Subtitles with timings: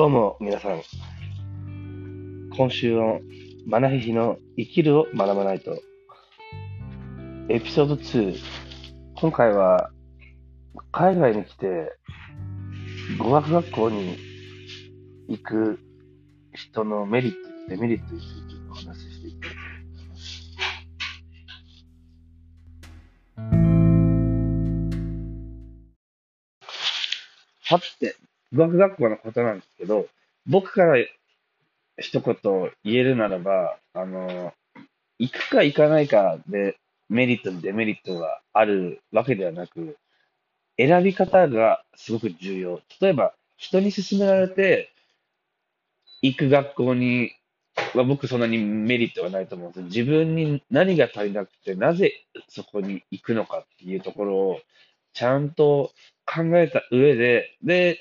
[0.00, 0.80] どうも皆さん、
[2.56, 3.20] 今週の
[3.66, 5.78] マナヒヒの生きるを学ばないと、
[7.50, 8.34] エピソード2、
[9.16, 9.90] 今回は
[10.90, 11.92] 海外に来て
[13.18, 14.16] 語学学校に
[15.28, 15.78] 行く
[16.54, 17.36] 人のメリット、
[17.68, 19.56] デメリットについてお話ししていきたいと
[19.98, 20.40] 思います。
[27.68, 28.16] さて、
[28.52, 30.06] 語学学校のことなんですけど、
[30.46, 30.96] 僕から
[31.98, 34.52] 一言言えるならば、あの、
[35.18, 36.76] 行くか行かないかで
[37.08, 39.96] メリット、デメリットがあるわけではなく、
[40.78, 42.80] 選び方がすごく重要。
[43.00, 44.90] 例えば、人に勧められて
[46.22, 47.32] 行く学校に
[47.94, 49.84] は僕そんなにメリットはないと思うんです。
[49.84, 54.60] 自分に何が足りなくて、なぜそこに行くのかっていうところを
[55.12, 55.90] ちゃんと
[56.26, 57.98] 考えた上で、で、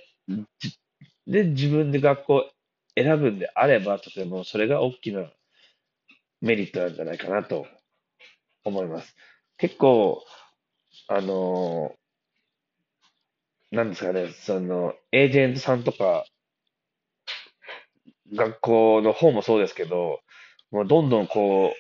[1.28, 2.52] で、自分で学校
[2.96, 5.30] 選ぶんであれば、とてもそれが大きな
[6.42, 7.66] メリットなんじゃないかなと
[8.64, 9.16] 思います。
[9.58, 10.24] 結構、
[11.08, 11.96] あの
[13.72, 16.26] なんですかね、その、エージェントさんとか、
[18.34, 20.22] 学校の方もそうですけど、
[20.72, 21.74] もうどんどんこ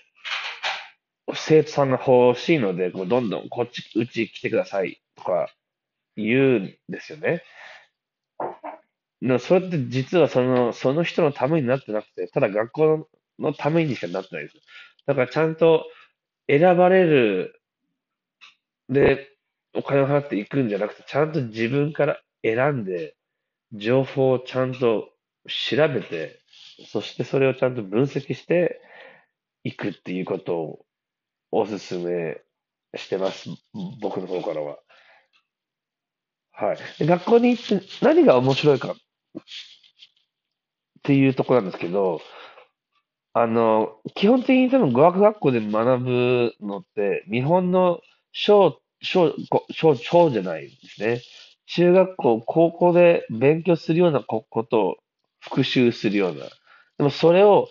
[1.28, 5.50] う、生徒さんが欲しいので、こうどんどんこっち、うち来てくださいとか
[6.16, 7.44] 言うんですよね。
[9.22, 14.56] のそれって実はその、その人のためになってなくて、ただ学校のためにしかなってないです。
[15.06, 15.86] だからちゃんと
[16.48, 17.62] 選ばれる、
[18.90, 19.30] で、
[19.75, 23.16] お金を払っていくんじゃなくて、ちゃんと自分から選んで、
[23.73, 25.09] 情報をちゃんと
[25.47, 26.40] 調べて、
[26.88, 28.81] そしてそれをちゃんと分析して
[29.64, 30.86] いくっていうことを
[31.52, 32.42] お勧め
[32.95, 33.50] してます。
[34.02, 34.80] 僕の方からは。
[36.52, 37.06] はい。
[37.06, 38.96] 学校に行って何が面白いかっ
[39.39, 42.22] っていうところなんですけど、
[43.33, 48.01] あの、基本的に多分語学学校で学ぶのって、日本の
[48.31, 51.22] 小、小、こ小、小じゃないですね。
[51.67, 54.95] 中学校、高校で勉強するようなことを
[55.39, 56.45] 復習するような。
[56.97, 57.69] でもそれを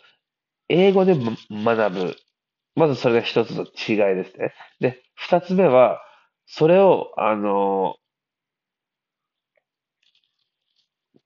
[0.68, 2.16] 英語で学ぶ。
[2.76, 4.54] まずそれが一つの違いですね。
[4.80, 6.00] で、二つ目は、
[6.46, 7.96] それを、あの、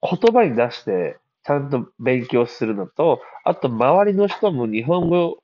[0.03, 5.39] 言葉に出して、ちゃんと勉強するのと、あと周りの人も日本語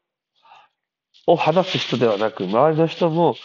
[1.26, 3.36] を話す人ではなく、周りの人も、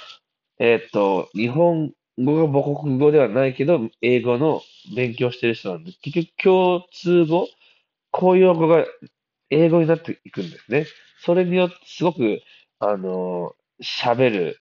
[0.60, 4.62] えっと、日本語が母国語ではないけど、英語の
[4.96, 7.48] 勉強してる人なんで、結局共通語、
[8.12, 8.86] 公用語が
[9.50, 10.86] 英語になっていくんですね。
[11.20, 12.42] それによってすごく、
[12.80, 14.60] あの、喋る。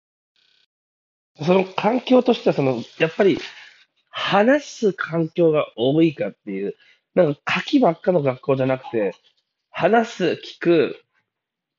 [1.44, 3.38] その環境としては、その、やっぱり、
[4.18, 6.74] 話す環境が多いかっていう、
[7.14, 9.14] なんか書きばっかの学校じゃなくて、
[9.70, 10.96] 話す、聞く、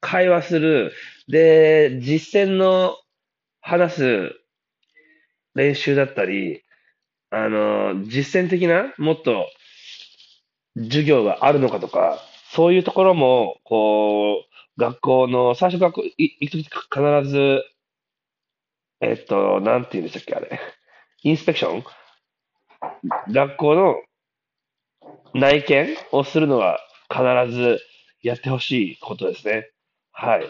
[0.02, 0.94] 会話する、
[1.28, 2.96] で、実践の
[3.60, 4.36] 話す
[5.56, 6.62] 練習だったり、
[7.32, 9.48] あの、実践的な、もっと
[10.76, 12.20] 授業があるのかとか、
[12.52, 14.46] そういうところも、こ
[14.78, 17.64] う、学校の、最初学校行くとき必ず、
[19.02, 20.60] えっと、なんて言うんでしたっけ、あれ。
[21.24, 21.84] インスペクション？
[23.32, 23.96] 学校の
[25.34, 26.80] 内見をするのは
[27.10, 27.80] 必ず
[28.22, 29.70] やってほしいことですね。
[30.12, 30.48] はい。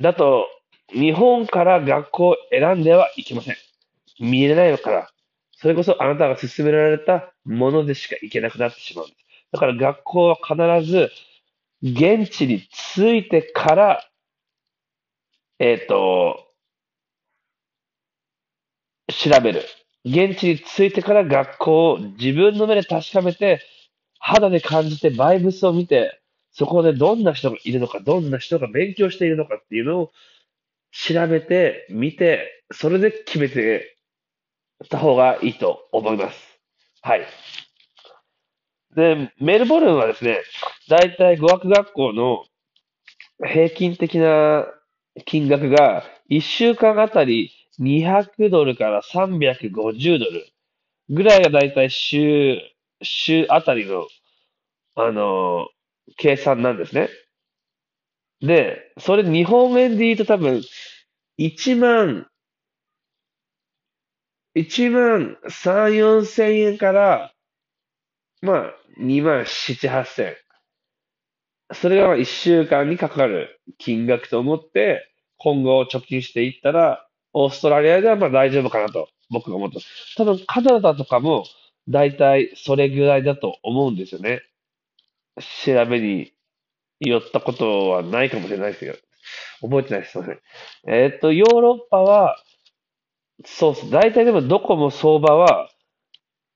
[0.00, 0.46] だと、
[0.92, 3.56] 日本から学校を選んではいけません。
[4.20, 5.10] 見えないのから。
[5.60, 9.18] それこそあなたが勧められたものでしか行けなくなってしまうんです。
[9.52, 11.10] だから学校は必ず
[11.82, 12.60] 現地に
[12.96, 14.04] 着いてから、
[15.58, 16.46] えっと、
[19.08, 19.62] 調べる。
[20.04, 23.60] 現地に着いてから学校を自分の目で確かめて、
[24.18, 26.20] 肌で感じて、バイブスを見て、
[26.52, 30.12] そこでどんな人がいるのか、どんな人が勉強しているのかっていうのを
[30.92, 33.96] 調べて、見て、それで決めて
[34.88, 36.38] た方がいいと思います。
[37.02, 37.26] はい。
[38.94, 40.40] で、メルボルンはですね、
[40.88, 42.44] だいたい語学学校の
[43.44, 44.66] 平均的な
[45.26, 50.46] 金額が1週間あたり200ドルから350ドル
[51.10, 52.58] ぐらいがだいたい週、
[53.02, 54.06] 週あたりの、
[54.96, 55.68] あの、
[56.16, 57.08] 計算なんですね。
[58.40, 60.62] で、それ日本円で言うと多分、
[61.38, 62.26] 1万、
[64.54, 67.34] 1万3、4千円から、
[68.42, 70.36] まあ、2万7、8千。
[71.72, 75.08] それがまあ1週間にかかる金額と思って、
[75.38, 77.07] 今後貯金していったら、
[77.40, 80.14] オーストラリアではまあ大丈夫かなと僕が思ってます。
[80.16, 81.44] 多分カナダとかも
[81.88, 84.42] だいたいそれぐらいだと思うんですよね。
[85.64, 86.32] 調べに
[87.00, 88.98] 寄ったことはないかもしれないですけど、
[89.60, 90.12] 覚えてないです。
[90.12, 90.40] すみません。
[90.92, 92.42] えっと、ヨーロッパは、
[93.44, 93.90] そうです。
[93.90, 95.70] 大体でもどこも相場は、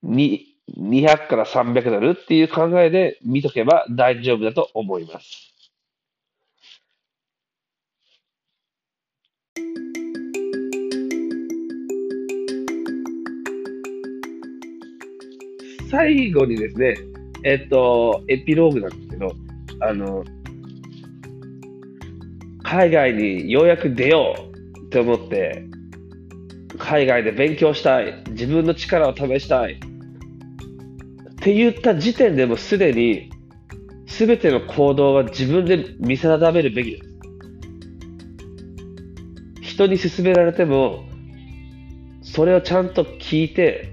[0.03, 0.47] に、
[0.77, 5.52] 200から300ドルっていう考えで見とけば大丈夫だと思います。
[15.93, 16.95] 最後にですね、
[17.45, 19.37] えっと、エピローグなんですけど、
[19.81, 20.25] あの、
[22.63, 24.35] 海外にようやく出よ
[24.75, 25.67] うって思って、
[26.79, 33.31] 海外で勉強したい、自分の力を試したいって言った時点でもすでに、
[34.07, 37.05] すべての行動は自分で見定めるべきです。
[39.61, 41.05] 人に勧められても、
[42.23, 43.92] それをちゃんと聞いて、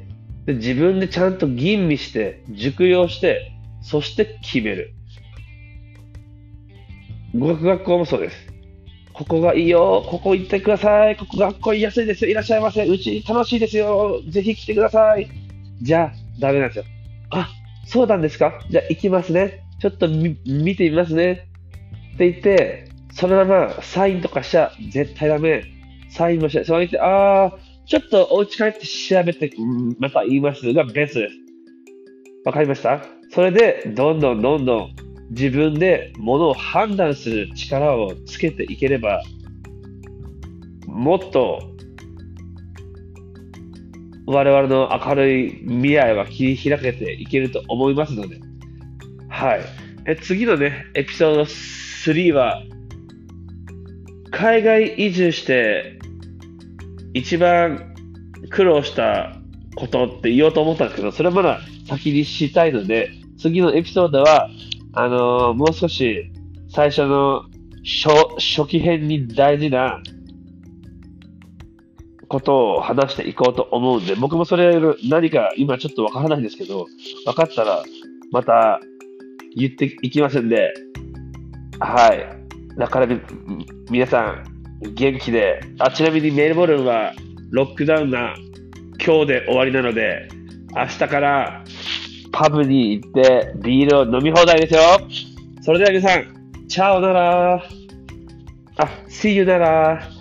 [0.50, 3.52] で自分でちゃんと吟味して、熟用して、
[3.84, 4.96] そして決める。
[7.38, 8.48] 語学学校もそうです。
[9.14, 15.30] ここがいいよ、ここ行ってください、ここ学校安いですよ、いらっしゃいませ、うち楽しいですよ、ぜひ来てください。
[15.84, 16.86] じゃあ、ダメなんですよ。
[17.30, 17.48] あ、
[17.86, 19.62] そうなんですかじゃあ行きますね。
[19.80, 20.36] ちょっと見
[20.76, 21.48] てみますね。
[22.16, 25.64] って言って、そのままサインとかしちゃ絶対ダメ。
[26.10, 26.66] サインもしない。
[26.66, 27.54] その言って、ああ、
[27.90, 29.52] ちょっとお家帰って調べて、
[29.98, 31.36] また言いますがベストです。
[32.46, 33.04] わかりました？
[33.32, 34.96] それで、どんどんどんどん
[35.32, 39.24] 自分で物を判断する力をつけていければ、
[40.86, 41.60] もっと
[44.28, 48.40] 我々の明るい未来は切り開けていけると思いますので、
[49.30, 49.62] はい。
[50.06, 52.62] え次のね、エピソード3は、
[54.30, 55.99] 海外移住して
[57.14, 57.96] 一番
[58.50, 59.36] 苦労した
[59.76, 64.50] ことって言おうと思ったんですけど、それはまだ先にしたいので、次のエピソードは、
[64.94, 66.32] あのー、もう少し
[66.70, 67.44] 最初の
[67.84, 70.02] 初初期編に大事な
[72.28, 74.80] ことを話していこうと思うんで、僕もそれ
[75.10, 76.86] 何か今ちょっとわからないんですけど、
[77.26, 77.84] 分かったら
[78.32, 78.80] また
[79.56, 80.74] 言っていきますんで、
[81.80, 82.78] はい。
[82.78, 83.08] だから
[83.90, 87.14] 皆さん、元気で、あ、ちなみにメルボルンは
[87.52, 88.36] ロックダウンが
[89.04, 90.30] 今日で終わりなので、
[90.76, 91.64] 明日から
[92.32, 94.82] パブに行ってビールを飲み放題ですよ。
[95.62, 97.56] それでは皆さん、チャオなら。
[97.56, 97.62] あ、
[99.10, 100.19] See you なら。